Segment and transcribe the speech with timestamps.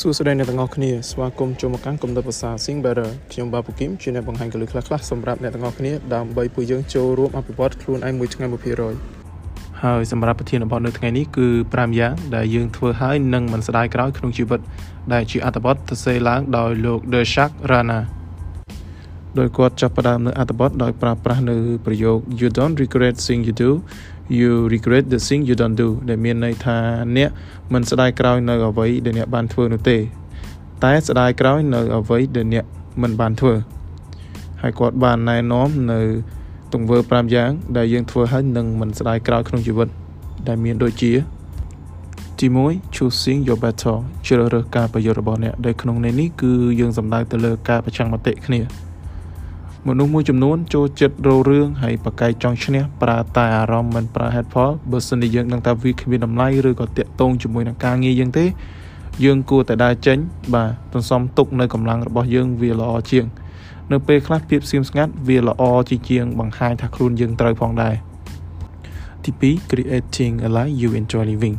[0.00, 8.46] សួស្តីអ្នកទាំងអស់គ្នាស្វាគមន៍ចូលមកកាន់គំនិតភាសា Sing Better ខ្ញុំបាទពូគឹមជាអ្នកបង្ហាញកលឹះខ្លះៗសម្រាប់អ្នកទាំងអស់គ្នាដើម្បីពួកយើងចូលរួមអភិវឌ្ឍខ្លួនឯងមួយថ្ងៃ
[9.14, 14.60] 1%ហើយសម្រាប់ប្រធានបទនៅថ្ងៃនេះគឺ5យ៉ាងដែលយើងធ្វើហើយនឹងមិនស្ដាយក្រោយក្នុងជីវិត
[15.12, 18.00] ដែលជាអត្ថបទសរសេរឡើងដោយលោក Dershak Rana
[19.38, 23.70] ដោយគាត់ចាប់ផ្ដើមនៅអត្ថបទដោយប្រើប្រាស់នៅប្រយោគ you don't regret thing you do
[24.28, 26.78] you regret the thing you don't do ដែលមានន័យថា
[27.16, 27.30] អ្នក
[27.72, 29.98] មិនស្ដាយក្រោយនៅអ្វីដែលអ្នកបានធ្វើនោះទេ
[30.84, 32.64] តែស្ដាយក្រោយនៅអ្វីដែលអ្នក
[33.02, 33.54] មិនបានធ្វើ
[34.62, 36.00] ហើយគាត់បានណែនាំនៅ
[36.72, 39.88] ទង្វើ5យ៉ាង ដែលយើងធ្វើហើយនឹងមិនស្ដាយក្រោយក្នុងជីវិត
[40.48, 41.12] ដែលមានដូចជា
[42.38, 48.60] ទី1 choosing your battle ជ្រើសរើសការប្រយុទ្ធរបស់អ្នកដែលក្នុងន័យនេះគឺយើងសំដៅទៅលើការប្រឆាំងមតិគ្នា
[49.90, 58.44] មនុស្សមួយចំនួនចូលចិត្តរោរឿងហើយប្រកែកចង់ឈ្នះប្រើតែអារម្មណ៍មិនប្រើហេតុផលបើសិនជាយើងដឹងថាវាគ្មានតម្លៃឬក៏តាក់ទងជាមួយនឹងការងារយើងទេ
[59.24, 60.18] យើងគួរតែដើរចេញ
[60.54, 63.24] បាទសន្សំទុកនៅកម្លាំងរបស់យើងវាល្អជាង
[63.92, 67.94] នៅពេលខ្លះភាពស្ងៀមស្ងាត់វាល្អជាជាងបង្ហាញថាខ្លួនយើងត្រូវផងដែរ
[69.24, 71.56] ទី2 creating a life you enjoy living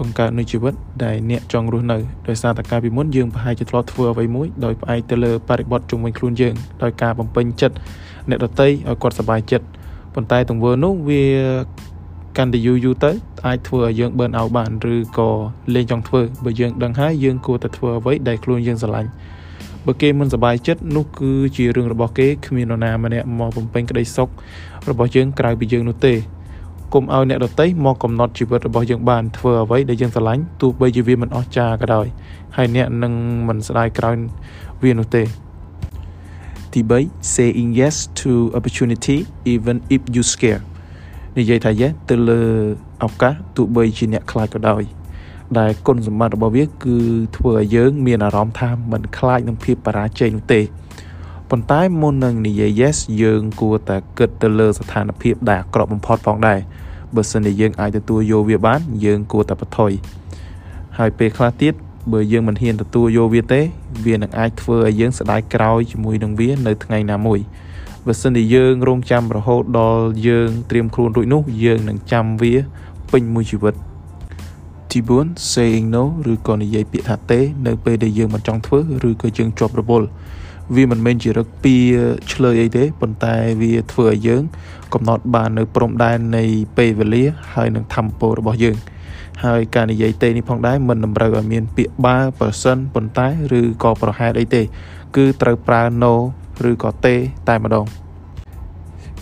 [0.00, 1.98] បង្កើតនូវជីវិតដែលអ្នកចង់រស់នៅ
[2.28, 7.76] ដោយសារតែកាលពីមុនយើងប្រហែលជាធ្លាប់ធ្វើអ្វីមួយដោយផ្អែកទៅលើបរិបទជុំវិញខ្លួនយើងដោយការបំពេញចិត្ត
[8.28, 9.66] អ្នកដទៃឲ្យគាត់សប្បាយចិត្ត
[10.14, 11.24] ប៉ុន្តែទង្វើនោះវា
[12.38, 13.10] កាន់តែយូរយូរទៅ
[13.46, 15.30] អាចធ្វើឲ្យយើងបឺនអោបានឬក៏
[15.74, 19.10] លេងចង់ធ្វើបើយើងដឹងហើយយើងគួរតែធ្វើអ្វីដែលខ្លួនយើងស្រឡាញ់
[19.86, 24.28] បើគេមិនសប្បាយចិត្តនោះគឺជារឿងរបស់គេគ្មាននរណាម្នាក់មកបំពេញក្តីសុខ
[24.90, 26.14] របស់យើងក្រៅពីយើងនោះទេ
[26.94, 32.06] កុំឲ្យអ្នកដទៃមកកំណត់ជីវិតរបស់យើងបានធ្វើអ្វីដែលយើងស្រឡាញ់ទោះបីជាវាមិនអស្ចារ្យក៏ដោយ
[32.56, 33.12] ហើយអ្នកនឹង
[33.48, 34.14] មិនស្ដាយក្រោយ
[34.82, 35.22] វានោះទេ
[36.72, 39.16] ទី3 saying yes to opportunity
[39.52, 40.62] even if you scare
[41.36, 42.42] និយាយថា yes ទៅលើ
[43.04, 44.82] ឱកាសទោះបីជាអ្នកខ្លាចក៏ដោយ
[45.58, 46.98] ដែលគុណសម្បត្តិរបស់វាគឺ
[47.36, 50.60] ធ្វើឲ្យយើងមានអារម្មណ៍ថាមិនខ្លាចនឹងភាពបរាជ័យនោះទេ
[51.50, 56.58] ប៉ុន្តែមុននឹងនិយាយ yes យើងគួរតែគិតទៅលើស្ថានភាពដែលអាក្រក់បំផុតផងដែរ
[57.16, 59.92] បើសិនជាយើងអាចទទួលយកវាបាន យើងគួរតែបន្ថយ
[60.98, 61.74] ហើយពេលខ្លះទៀត
[62.12, 63.60] បើយើងមិនហ៊ានទទួលយកវាទេ
[64.06, 67.38] វានឹងអាចធ្វើឲ្យយើងស្ដាយក្រោយជាមួយនឹងវានៅថ្ងៃណាមួយ
[68.06, 72.54] បើសិនជាយើងរងចាំរហូតដល់យើងត្រៀមខ្លួនរួចនោះយើងនឹងចាំវា
[73.12, 73.74] ពេញមួយជីវិត
[74.90, 80.08] ទី4 saying no ឬក៏និយាយពាក្យថាទេ នៅពេលដែលយើងមិនចង់ធ្វើឬក៏យើងជាប់រវល់
[80.76, 81.74] វាមិនមែនជារឹកពី
[82.32, 84.42] ឆ្លើយអីទេប៉ុន្តែវាធ្វើឲ្យយើង
[84.94, 86.44] កំណត់បាននៅព្រំដែននៃ
[86.76, 87.24] ពេលវេលា
[87.54, 88.76] ហើយនឹងធម្មពលរបស់យើង
[89.44, 93.28] ហើយការនិយាយទេនេះផងដែរមិនតម្រូវឲ្យមានពាក្យបើប្រសិនប៉ុន្តែ
[93.58, 94.62] ឬក៏ប្រហែលអីទេ
[95.16, 96.14] គឺត្រូវប្រើ no
[96.70, 97.14] ឬក៏ទេ
[97.48, 97.86] តែម្ដង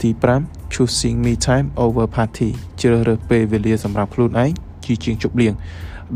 [0.00, 0.10] ទី
[0.42, 2.48] 5 choosing me time over party
[2.80, 4.50] ជ្រើសរើសពេលវេលាសម្រាប់ខ្លួនឯង
[4.84, 5.54] ជាជាងជប់លៀង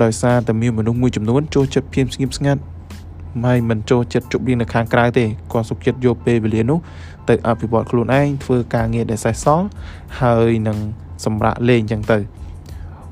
[0.03, 2.61] ដោយសារតែមានមនុស្សមួយចំនួនចូលចិត្តភាពស្ងៀមស្ងាត់
[3.45, 6.79] ហើយមិនចូលចិត្តជប់លៀងនៅខាងក្រៅទេគាត់សុខចិត្តយកពេលវេលានោះ
[7.29, 9.67] ទៅអភិវឌ្ឍខ្លួនឯងធ្វើការងារដែលសេះសល់
[10.21, 10.79] ហើយនឹង
[11.25, 12.19] សម្រាប់លេងចឹងទៅ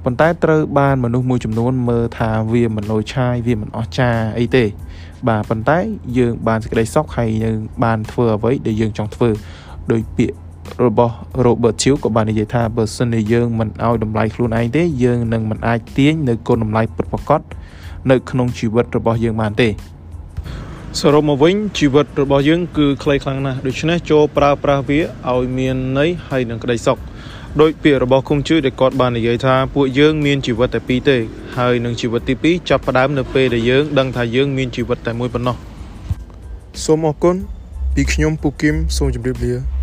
[0.04, 4.64] ប៉ុន្តែត្រូវបានមនុស្សមួយចំនួនមើលថាវាមិនលយឆាយវាមិនអស្ចារ្យអីទេ
[5.28, 5.78] បាទប៉ុន្តែ
[6.18, 9.30] យើងបានសេចក្តីសុខហើយយើងបានធ្វើអ្វីដែលយើងចង់ធ្វើ
[9.92, 10.36] ដោយពាក្យ
[10.84, 11.14] របស់
[11.44, 17.40] Robert Chiu ក៏បាននិយាយថាបើសិនជាយើងមិនឲ្យតម្លៃខ្លួនឯងទេយើងនឹងមិនអាចទាញនៅគុណតម្លៃពិតប្រាកដ
[18.10, 19.68] នៅក្នុងជីវិតរបស់យើងបានទេ
[20.98, 26.98] សរុបមកវិញជីវិតរបស់យើងគឺខ្លីខ្លាំងណាស់ដូច្នេះចូលប្រើប្រាស់វាឲ្យមានន័យហើយនឹងក្តីសុខ
[27.60, 31.16] ដោយពាក្យរបស់គុំជឿដែលគាត់បាននិយាយថាពួកយើងមានជីវិតតែពីរទេ
[31.58, 35.56] ហើយនឹងជីវិតទី2ចាប់ផ្ដើមនៅពេលដែលយើងដឹងថាយើងមានជីវិតតែមួយប៉ុណ្ណោះ
[36.84, 37.36] សូមអរគុណ
[37.94, 39.79] ពីខ្ញុំពូគឹមសូមជម្រាបលា